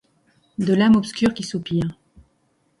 [0.57, 1.95] De l'âme obscure qui soupire